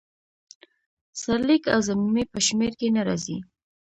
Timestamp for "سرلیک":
1.21-1.63